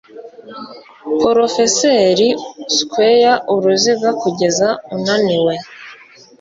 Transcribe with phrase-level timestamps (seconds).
[1.19, 2.27] Porofeseri
[2.75, 5.53] Squareuruzigakugezaunaniwe